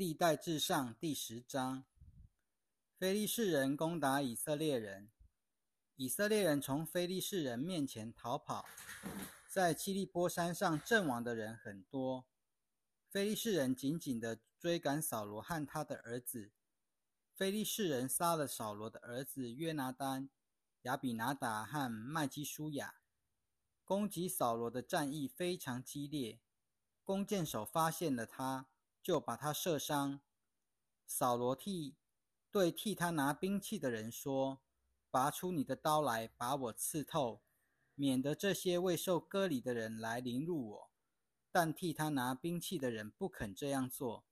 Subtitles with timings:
[0.00, 1.84] 历代至上第十章，
[2.96, 5.10] 非利士人攻打以色列人，
[5.96, 8.64] 以色列人从非利士人面前逃跑，
[9.46, 12.24] 在基利波山上阵亡的人很多。
[13.10, 16.50] 非利士人紧紧地追赶扫罗和他的儿子，
[17.34, 20.30] 非利士人杀了扫罗的儿子约拿丹、
[20.84, 22.94] 亚比拿达和麦基舒雅。
[23.84, 26.40] 攻击扫罗的战役非常激烈，
[27.04, 28.69] 弓箭手发现了他。
[29.02, 30.20] 就把他射伤。
[31.06, 31.96] 扫罗替
[32.50, 34.60] 对替他拿兵器的人说
[35.10, 37.42] ：“拔出你的刀来，把我刺透，
[37.94, 40.90] 免得这些未受割礼的人来凌辱我。”
[41.52, 44.24] 但替他拿兵器的人不肯这样做，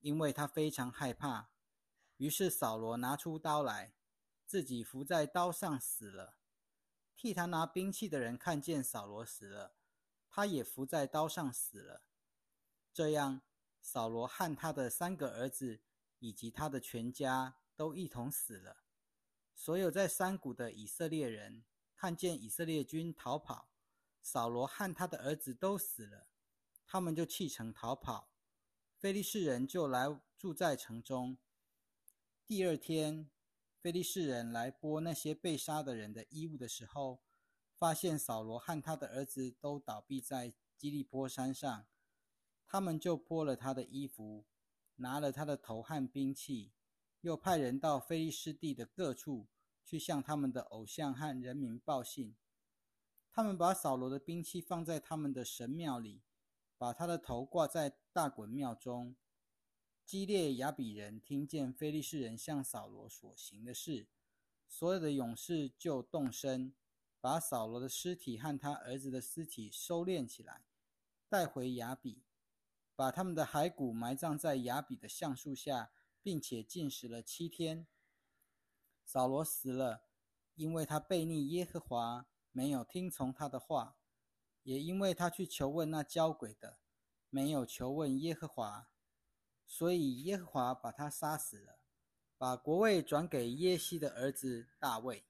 [0.00, 1.50] 因为他非常害怕。
[2.16, 3.94] 于是扫罗拿出刀来，
[4.46, 6.36] 自己伏在刀上死了。
[7.16, 9.74] 替他拿兵器的人看见扫罗死了，
[10.28, 12.02] 他也伏在刀上死了。
[12.92, 13.42] 这样。
[13.80, 15.80] 扫罗和他的三个儿子
[16.18, 18.84] 以及他的全家都一同死了。
[19.54, 21.64] 所有在山谷的以色列人
[21.94, 23.70] 看见以色列军逃跑，
[24.22, 26.28] 扫罗和他的儿子都死了，
[26.86, 28.30] 他们就弃城逃跑。
[28.98, 31.38] 非利士人就来住在城中。
[32.46, 33.30] 第二天，
[33.80, 37.22] 非利士人来剥那些被杀的人的衣物的时候，
[37.78, 41.86] 发现扫罗和他的儿子都倒闭在基利波山上。
[42.72, 44.44] 他们就剥了他的衣服，
[44.94, 46.70] 拿了他的头和兵器，
[47.20, 49.48] 又派人到非利士地的各处
[49.84, 52.36] 去向他们的偶像和人民报信。
[53.32, 56.22] 他们把扫罗的兵器放在他们的神庙里，
[56.78, 59.16] 把他的头挂在大衮庙中。
[60.06, 64.06] 基列雅比人听见非利士人向扫罗所行的事，
[64.68, 66.72] 所有的勇士就动身，
[67.20, 70.62] 把扫罗的尸体和他儿子的尸体收敛起来，
[71.28, 72.22] 带回雅比。
[73.00, 77.86] 把他们的骸骨埋葬在雅比的橡树下，并且禁食了七天。
[79.06, 80.04] 扫罗死了，
[80.54, 83.96] 因为他背逆耶和华，没有听从他的话，
[84.64, 86.78] 也因为他去求问那交鬼的，
[87.30, 88.90] 没有求问耶和华，
[89.66, 91.78] 所以耶和华把他杀死了，
[92.36, 95.24] 把国位转给耶西的儿子大卫。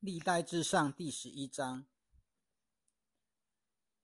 [0.00, 1.84] 历代至上第十一章。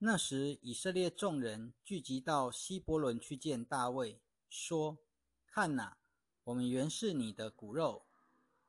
[0.03, 4.19] 那时，以色列众人聚集到希伯伦去见大卫，
[4.49, 4.97] 说
[5.45, 5.99] ：“看哪，
[6.45, 8.07] 我们原是你的骨肉。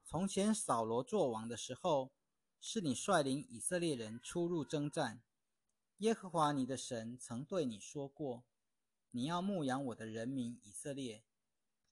[0.04, 2.12] 从前扫罗作王的时候，
[2.60, 5.22] 是你率领以色列人出入征战。
[6.00, 8.44] 耶和华你的神曾对你说过：
[9.12, 11.24] 你要牧养我的人民以色列，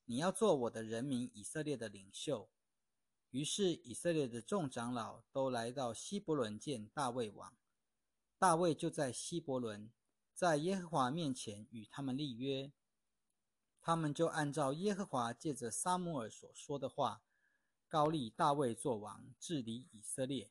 [0.03, 2.49] 你要做我的人民以色列的领袖。”
[3.31, 7.53] 于是，以色列的众长老都来到希伯伦见大卫王。
[8.39, 9.91] 大卫就在希伯伦，
[10.33, 12.71] 在耶和华面前与他们立约。
[13.81, 17.21] 他们就按照耶和华借着撒母耳所说的话，
[17.89, 20.49] 高立大卫作王，治理以色列。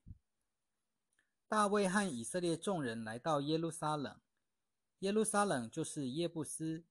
[1.49, 4.21] 大卫和以色列众人来到耶路撒冷，
[4.99, 6.85] 耶路撒冷就是耶布斯。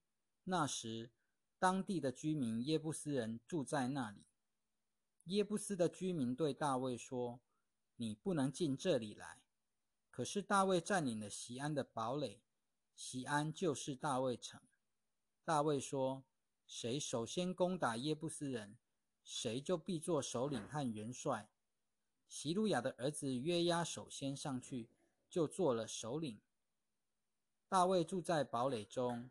[0.46, 1.12] 那时，
[1.60, 4.26] 当地的居民耶布斯人住在那里。
[5.26, 7.40] 耶布斯的居民对大卫说
[7.98, 9.44] ：“你不能进这里来。”
[10.18, 12.42] 可是大卫占领了西安的堡垒，
[12.96, 14.60] 西安就是大卫城。
[15.46, 16.24] 大卫说
[16.66, 18.80] ：“谁首先攻打耶布斯人，
[19.24, 21.52] 谁就必做首领和元帅。”
[22.28, 24.90] 席路亚的儿子约押首先上去，
[25.30, 26.42] 就做了首领。
[27.70, 29.30] 大卫住在堡垒中，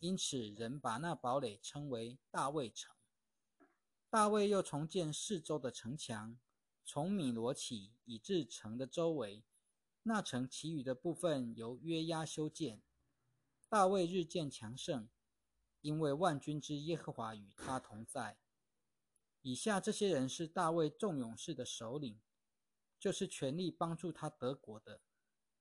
[0.00, 2.92] 因此人把那堡垒称为大卫城。
[4.10, 6.36] 大卫又重建四周的城墙，
[6.84, 9.44] 从米罗起，以至城的周围。
[10.08, 12.80] 那城其余的部分由约押修建。
[13.68, 15.08] 大卫日渐强盛，
[15.80, 18.38] 因为万军之耶和华与他同在。
[19.42, 22.20] 以下这些人是大卫众勇士的首领，
[23.00, 25.00] 就是全力帮助他得国的，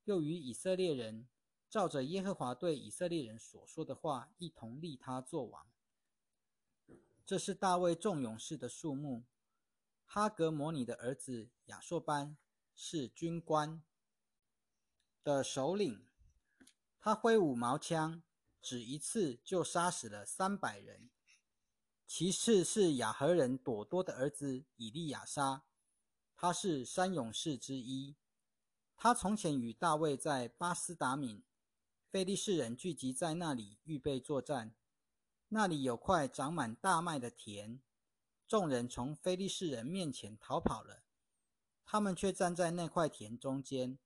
[0.04, 1.28] 又与以色列人
[1.68, 5.68] 照着耶和华对以色列人所说的话，一同立他做王。
[7.26, 9.24] 这是大卫众勇士的数目。
[10.06, 12.38] 哈格摩尼的儿子亚硕班
[12.76, 13.82] 是军官。
[15.26, 16.06] 的首领，
[17.00, 18.22] 他挥舞矛枪，
[18.62, 21.10] 只一次就杀死了三百人。
[22.06, 25.64] 其次是雅和人朵多的儿子以利亚沙，
[26.36, 28.16] 他是三勇士之一。
[28.96, 31.44] 他从前与大卫在巴斯达敏，
[32.12, 34.76] 非利士人聚集在那里预备作战。
[35.48, 37.82] 那里有块长满大麦的田，
[38.48, 41.02] 众人从非利士人面前逃跑了，
[41.84, 43.98] 他们却站在那块田中间。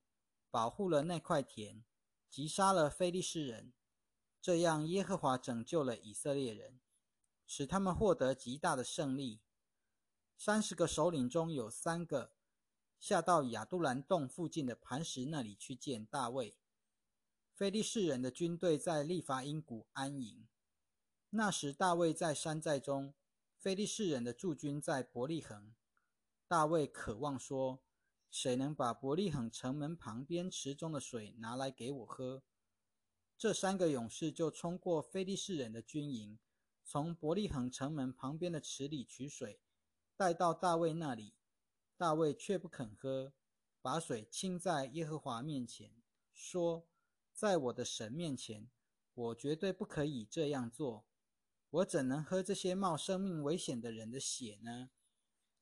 [0.51, 1.83] 保护了那块田，
[2.29, 3.73] 击杀了非利士人。
[4.41, 6.79] 这样，耶和华拯救了以色列人，
[7.45, 9.41] 使他们获得极大的胜利。
[10.37, 12.31] 三十个首领中有三个
[12.97, 16.57] 下到亚杜兰洞附近的磐石那里去见大卫。
[17.53, 20.47] 非利士人的军队在利伐因谷安营。
[21.31, 23.13] 那时，大卫在山寨中，
[23.57, 25.75] 非利士人的驻军在伯利恒。
[26.47, 27.81] 大卫渴望说
[28.29, 32.43] ：“谁能把伯利恒城门旁边池中的水拿来给我喝？”
[33.37, 36.37] 这三个勇士就冲过非利士人的军营，
[36.83, 39.61] 从伯利恒城门旁边的池里取水，
[40.17, 41.35] 带到大卫那里。
[41.95, 43.33] 大卫却不肯喝，
[43.81, 46.01] 把水倾在耶和华面前，
[46.33, 46.87] 说
[47.33, 48.69] ：“在我的神面前，
[49.13, 51.05] 我绝对不可以这样做。
[51.69, 54.91] 我怎能喝这些冒生命危险的人的血呢？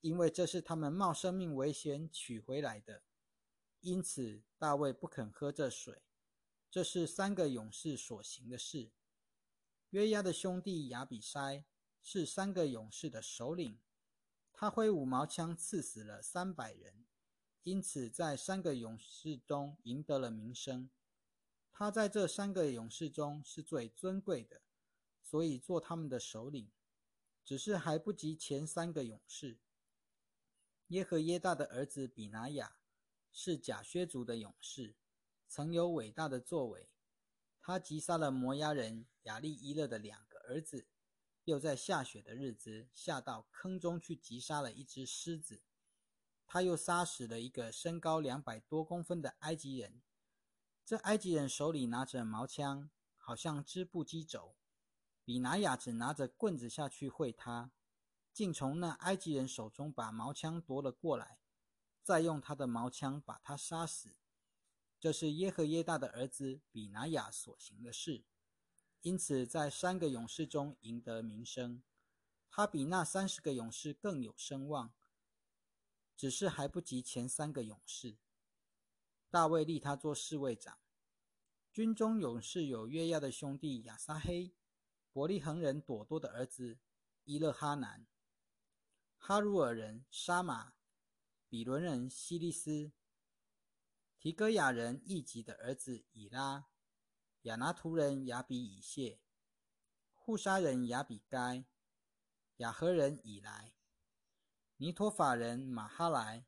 [0.01, 3.03] 因为这是他们冒生命危险取回来的。
[3.81, 6.03] 因此，大卫不肯喝这水。
[6.69, 8.91] 这是三个勇士所行的事。
[9.91, 11.63] 约押的兄弟亚比筛
[12.01, 13.79] 是三个勇士的首领。”
[14.51, 17.05] 他挥五毛枪刺死了三百人，
[17.63, 20.89] 因此在三个勇士中赢得了名声。
[21.71, 24.63] 他在这三个勇士中是最尊贵的，
[25.21, 26.71] 所以做他们的首领。
[27.45, 29.59] 只是还不及前三个勇士。
[30.87, 32.77] 耶和耶大的儿子比拿雅
[33.31, 34.95] 是假薛族的勇士，
[35.47, 36.89] 曾有伟大的作为。
[37.59, 40.87] 他击杀了摩押人亚利伊勒的两个儿子。
[41.43, 45.61] 又在下雪的日子下到坑中去击杀了一只狮子，
[46.45, 50.01] 他又杀死了一个身高两百多公分的埃及人。
[50.83, 54.57] 这埃及人手里拿着矛枪，好像织布机轴。
[55.23, 57.71] 比拿雅只拿着棍子下去会他，
[58.37, 61.39] 竟从那埃及人手中把矛枪夺了过来，
[62.03, 64.15] 再用他的矛枪把他杀死。
[64.99, 68.25] 这是耶和耶大的儿子比拿雅所行的事。
[69.01, 71.81] 因此，在三个勇士中赢得名声，
[72.51, 74.93] 他比那三十个勇士更有声望，
[76.15, 78.17] 只是还不及前三个勇士。
[79.31, 80.77] 大卫立他做侍卫长。
[81.73, 84.53] 军中勇士有约亚的兄弟亚撒黑、
[85.11, 86.77] 伯利恒人朵多的儿子
[87.23, 88.05] 伊勒哈南、
[89.17, 90.73] 哈鲁尔人沙马、
[91.49, 92.93] 比伦人希利斯、
[94.17, 96.67] 提戈雅人易吉的儿子以拉。
[97.43, 99.21] 亚拿图人亚比以谢，
[100.13, 101.65] 护沙人亚比该，
[102.57, 103.73] 雅和人以来，
[104.77, 106.45] 尼托法人马哈莱，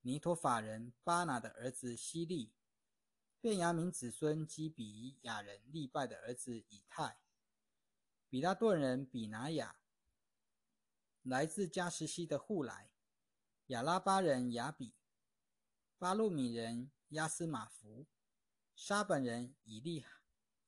[0.00, 2.52] 尼托法人巴拿的儿子希利，
[3.40, 7.20] 便雅明子孙基比亚人利拜的儿子以太，
[8.28, 9.78] 比拉顿人比拿雅，
[11.28, 12.90] 来自加什西的户来，
[13.66, 14.94] 亚拉巴人雅比，
[15.98, 18.06] 巴路米人亚斯马福。
[18.74, 20.06] 沙本人以利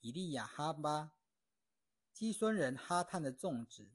[0.01, 1.13] 以利亚哈巴，
[2.13, 3.91] 基孙人哈探的众子，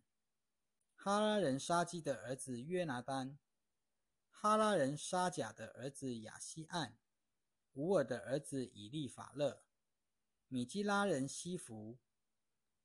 [0.96, 3.38] 哈拉人沙基的儿子约拿丹，
[4.32, 6.98] 哈拉人沙甲的儿子亚西岸，
[7.74, 9.62] 乌尔的儿子以利法勒，
[10.48, 12.00] 米基拉人西弗，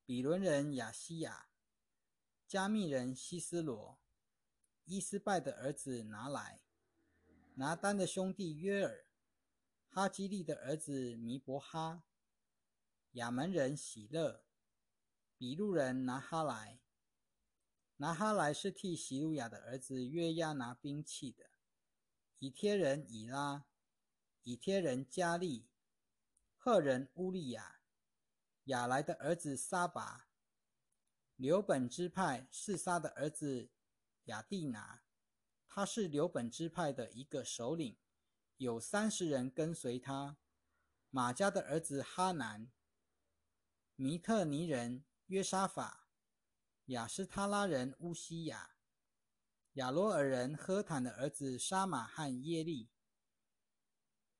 [0.04, 1.49] 比伦人亚西亚，
[2.50, 4.00] 加密人西斯罗，
[4.84, 6.60] 伊斯拜的儿子拿来，
[7.54, 9.06] 拿丹的兄弟约尔。
[9.88, 12.02] 哈基利的儿子弥伯哈，
[13.12, 14.42] 亚门人喜乐，
[15.38, 16.80] 比路人拿哈莱，
[17.98, 21.50] 拿哈莱是替希鲁雅的儿子约押拿兵器的。
[22.40, 23.64] 以贴人以拉，
[24.42, 25.68] 以贴人加利，
[26.56, 27.80] 赫人乌利亚，
[28.64, 30.26] 亚来的儿子撒拔，
[31.40, 33.70] 刘本支派四杀的儿子
[34.24, 35.00] 雅蒂拿，
[35.66, 37.96] 他是刘本支派的一个首领。
[38.58, 40.36] 有三十人跟随他。
[41.08, 42.70] 马家的儿子哈南、
[43.96, 46.10] 米特尼人约沙法、
[46.84, 48.76] 雅斯他拉人乌西亚、
[49.72, 52.90] 亚罗尔人赫坦的儿子沙马和耶利、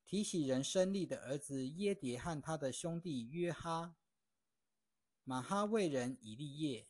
[0.05, 3.95] 提喜人申利的儿子耶迭和他的兄弟约哈、
[5.23, 6.87] 马哈卫人以利叶、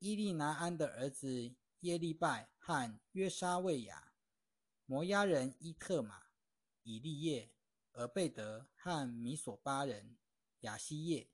[0.00, 4.14] 伊利拿安的儿子耶利拜和约沙卫亚。
[4.86, 6.22] 摩押人伊特玛、
[6.82, 7.52] 以利叶、
[7.92, 10.16] 俄贝德和米索巴人
[10.60, 11.28] 亚西叶。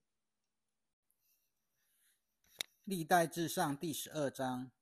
[2.83, 4.73] 历代至上第十二章。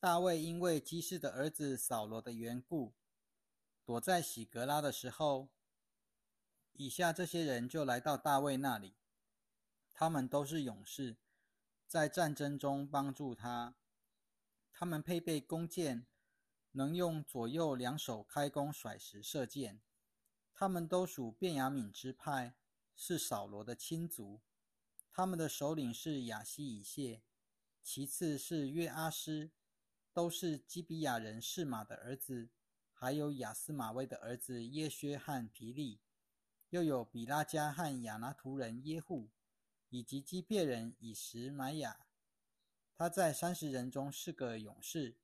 [0.00, 2.94] 大卫因为基士的儿子扫罗的缘故，
[3.84, 5.50] 躲在喜格拉的时候，
[6.72, 8.96] 以下这些人就来到大卫那里。
[9.92, 11.16] 他们都是勇士，
[11.90, 13.74] 在战争中帮助他。
[14.72, 16.06] 他们配备弓箭。
[16.72, 19.80] 能用左右两手开弓甩石射箭，
[20.54, 22.54] 他们都属便雅悯支派，
[22.94, 24.40] 是扫罗的亲族，
[25.10, 27.22] 他们的首领是亚西以谢，
[27.82, 29.50] 其次是约阿斯，
[30.12, 32.50] 都是基比亚人示马的儿子，
[32.92, 35.98] 还有亚斯马威的儿子耶薛和皮利，
[36.68, 39.30] 又有比拉加和亚拿图人耶户，
[39.90, 42.06] 以及基别人以实玛雅。
[42.96, 45.18] 他在三十人中是个勇士，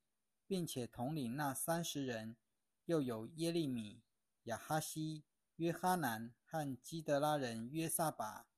[0.47, 2.37] 并且统领那三十人，
[2.85, 4.03] 又有耶利米、
[4.45, 5.25] 亚哈西、
[5.57, 8.49] 约哈南和基德拉人约萨巴、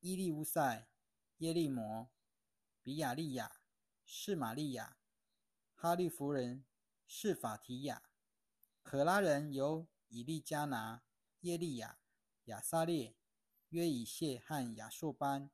[0.00, 0.88] 伊利乌塞、
[1.38, 2.10] 耶利摩、
[2.82, 3.60] 比亚利亚、
[4.04, 4.96] 士玛利亚、
[5.74, 6.64] 哈利弗人
[7.06, 8.02] 士法提亚、
[8.82, 11.02] 可拉人有以利加拿、
[11.40, 11.98] 耶利亚、
[12.46, 13.16] 亚撒列、
[13.72, 15.50] 约以谢和亚述班。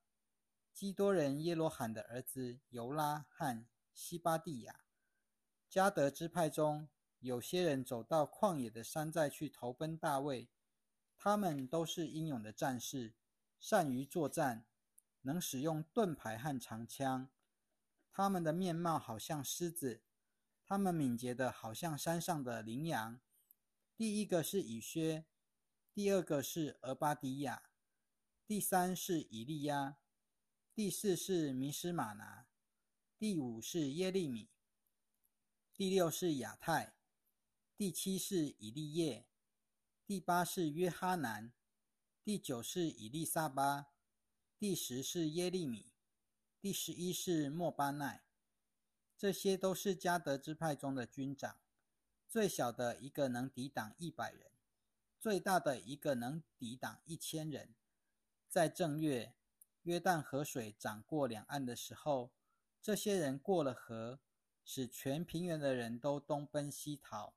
[0.74, 4.80] 基多人耶罗罕的儿子尤拉和西巴蒂亚，
[5.68, 6.88] 加德支派中
[7.20, 10.48] 有些人走到旷野的山寨去投奔大卫，
[11.16, 13.14] 他们都是英勇的战士，
[13.60, 14.66] 善于作战，
[15.22, 17.28] 能使用盾牌和长枪。
[18.10, 20.02] 他们的面貌好像狮子，
[20.64, 23.20] 他们敏捷的好像山上的羚羊。
[23.96, 25.24] 第一个是以薛，
[25.92, 27.67] 第二个是俄巴迪亚，
[28.48, 29.98] 第三是以利亚。
[30.74, 32.46] 第四是米斯玛拿，
[33.18, 34.48] 第五是耶利米，
[35.74, 36.94] 第六是亚泰，
[37.76, 39.26] 第七是以利叶，
[40.06, 41.52] 第八是约哈南，
[42.24, 43.88] 第九是以利沙巴，
[44.58, 45.92] 第十是耶利米，
[46.58, 48.24] 第十一是莫巴奈。
[49.14, 51.60] 这些都是加德支派中的军长，
[52.26, 54.50] 最小的一个能抵挡一百人，
[55.20, 57.74] 最大的一个能抵挡一千人。
[58.48, 59.34] 在正月。
[59.82, 62.30] 约旦河水涨过两岸的时候，
[62.82, 64.20] 这些人过了河，
[64.62, 67.34] 使全平原的人都东奔西逃。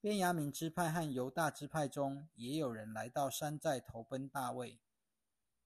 [0.00, 4.78] 边雅悯支派和犹大支派中也有人来到山寨投奔大卫。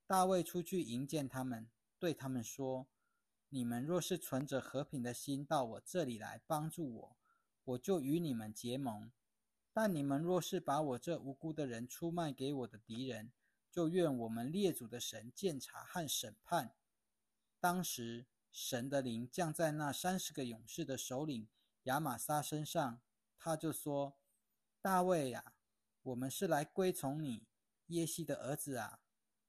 [0.07, 2.87] 大卫出去迎见他们，对他们说
[3.51, 7.17] ：“你们若是存着和平的心到我这里来帮助我，
[7.65, 9.11] 我就与你们结盟；
[9.73, 13.33] 但你们若是把我这无辜的人出卖给我的敌人，”
[13.71, 16.75] 就愿我们列祖的神鉴察和审判。
[17.61, 21.49] 当时，神的灵降在那三十个勇士的首领
[21.85, 23.01] 亚玛撒身上，
[23.39, 24.19] 他就说
[24.83, 25.55] ：“大卫啊，
[26.03, 27.47] 我们是来归从你，
[27.87, 29.01] 耶西的儿子啊，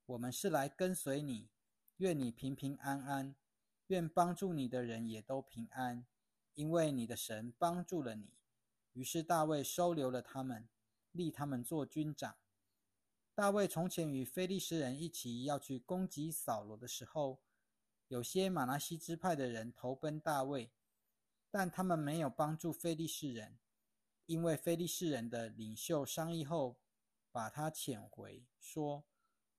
[0.05, 1.49] 我们是来跟随你。
[1.97, 3.35] 愿你平平安安，
[3.87, 6.05] 愿帮助你的人也都平安，
[6.53, 8.33] 因为你的神帮助了你。”
[8.93, 10.67] 于是大卫收留了他们，
[11.11, 12.35] 立他们做军长。
[13.41, 17.41] 大卫从前与非利士人一起要去攻击扫罗的时候，
[18.07, 20.71] 有些马拿西支派的人投奔大卫，
[21.49, 23.57] 但他们没有帮助非利士人，
[24.27, 26.77] 因为非利士人的领袖商议后，
[27.31, 29.05] 把他遣回，说：“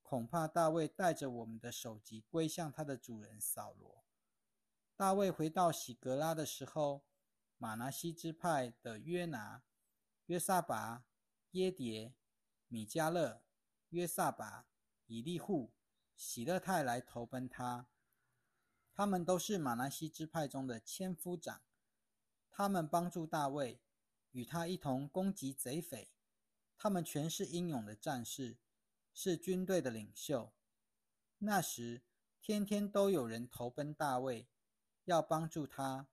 [0.01, 4.05] 恐怕大卫带着我们的首级归向他的主人扫罗。”
[4.95, 7.05] 大卫回到喜格拉的时候，
[7.59, 9.65] 马拿西支派的约拿、
[10.27, 11.05] 约撒拔、
[11.51, 12.13] 耶迭、
[12.69, 13.43] 米迦勒。
[13.93, 14.65] 约萨巴、
[15.05, 15.75] 以利户、
[16.17, 17.89] 喜勒泰来投奔他，
[18.95, 21.61] 他们都是马来西支派中的千夫长。
[22.51, 23.83] 他们帮助大卫，
[24.31, 26.11] 与他一同攻击贼匪。
[26.79, 28.57] 他们全是英勇的战士，
[29.13, 30.55] 是军队的领袖。
[31.37, 32.03] 那时，
[32.41, 34.49] 天天都有人投奔大卫，
[35.05, 36.09] 要帮助他，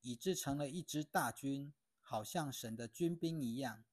[0.00, 3.84] 以致成了一支大军，好像神的军兵一样。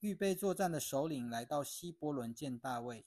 [0.00, 3.04] 预备作战的首领来到希伯伦见大卫，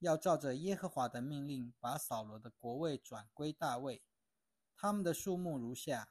[0.00, 4.02] 要照着耶和华的命令，把扫罗的国位转归大卫。
[4.74, 6.10] 他们的数目如下：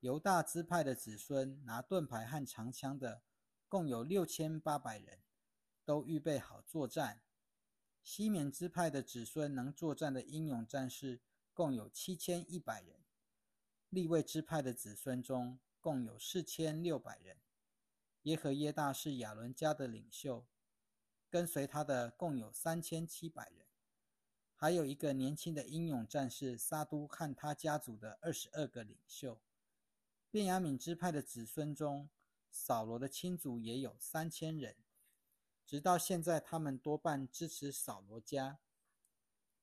[0.00, 3.22] 犹大支派的子孙拿盾牌和长枪的，
[3.68, 5.20] 共有六千八百人，
[5.84, 7.20] 都预备好作战；
[8.02, 11.20] 西缅支派的子孙能作战的英勇战士，
[11.54, 12.96] 共有七千一百人；
[13.88, 17.36] 利未支派的子孙中，共有四千六百人。
[18.22, 20.46] 耶和耶大是亚伦家的领袖，
[21.28, 23.66] 跟随他的共有三千七百人，
[24.54, 29.40] 还有一个年轻的英勇战士撒都和他家族的二十二个领袖。
[30.30, 32.08] 便雅悯支派的子孙中，
[32.50, 34.76] 扫罗的亲族也有三千人，
[35.66, 38.60] 直到现在，他们多半支持扫罗家。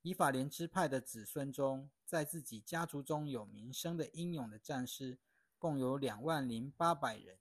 [0.02, 5.18] 以法莲支派的子孙中，在自己家族中有名声的英勇的战士，
[5.58, 7.40] 共有两万零八百人。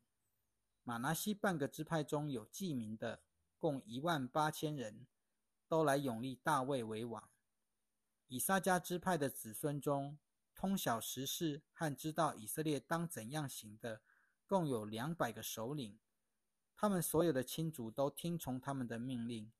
[0.88, 3.20] 马拿西半个支派中有记名的，
[3.58, 5.06] 共一万八千人，
[5.68, 7.28] 都来永立大卫为王。
[8.28, 10.18] 以撒迦支派的子孙中，
[10.54, 14.00] 通晓时事和知道以色列当怎样行的，
[14.46, 15.98] 共有两百个首领。
[16.74, 19.52] 他们所有的亲族都听从他们的命令。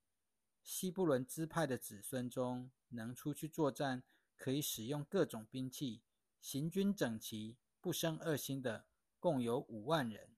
[0.62, 4.02] 西布伦支派的子孙中能出去作战、
[4.34, 6.00] 可以使用各种兵器、
[6.40, 8.86] 行军整齐、不生恶心的，
[9.20, 10.37] 共有五万人。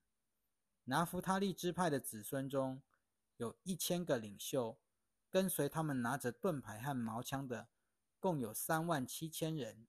[0.91, 2.81] 拿弗他利支派的子孙中
[3.37, 4.77] 有一千个领袖，
[5.29, 7.69] 跟随他们拿着盾牌和矛枪的，
[8.19, 9.87] 共有三万七千人。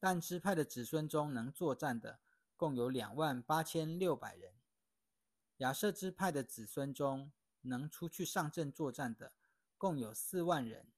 [0.00, 2.18] 但支派的子孙中能作战的，
[2.56, 4.54] 共有两万八千六百人。
[5.58, 9.34] 亚瑟支派的子孙中能出去上阵作战的，
[9.78, 10.90] 共有四万人。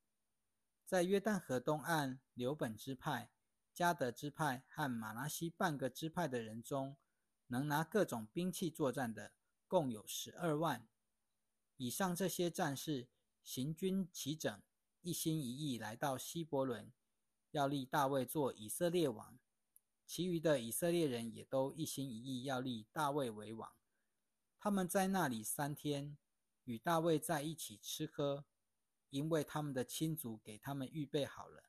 [0.87, 3.31] 在约旦河东岸刘本支派、
[3.75, 6.97] 加德支派和马拉西半个支派的人中，
[7.49, 9.33] 能拿各种兵器作战的，
[9.67, 10.89] 共有十二万。
[11.77, 13.09] 以上这些战士
[13.43, 14.63] 行军齐整，
[15.03, 16.93] 一心一意来到希伯伦，
[17.51, 19.39] 要立大卫做以色列王。
[20.07, 23.73] 其余的以色列人也都一心一意要立大卫为王。
[24.59, 26.17] 他们在那里三天，
[26.65, 28.45] 与大卫在一起吃喝，
[29.11, 31.65] 因为他们的亲族给他们预备好了。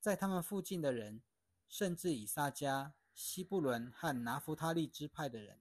[0.00, 1.22] 在他们附近的人，
[1.68, 2.94] 甚至以撒加。
[3.20, 5.60] 西布伦和拿弗他利支派的人，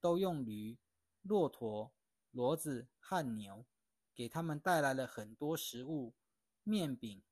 [0.00, 0.78] 都用驴、
[1.20, 1.92] 骆驼、
[2.32, 3.66] 骡子和牛，
[4.14, 6.14] 给他们带来了很多食物：
[6.62, 7.22] 面饼、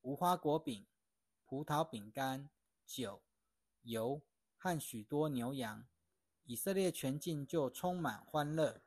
[0.00, 0.84] 无花果饼、
[1.44, 2.50] 葡萄饼干、
[2.84, 3.22] 酒、
[3.82, 4.20] 油
[4.56, 5.86] 和许多牛羊。
[6.42, 8.82] 以色列全境就充满欢乐。